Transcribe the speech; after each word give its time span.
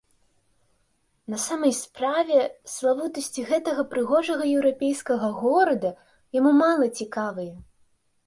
На 1.31 1.37
самай 1.41 1.73
справе, 1.79 2.37
славутасці 2.75 3.43
гэтага 3.51 3.81
прыгожага 3.93 4.43
еўрапейскага 4.55 5.29
горада 5.43 5.91
яму 6.39 6.51
мала 6.63 6.85
цікавыя. 7.03 7.55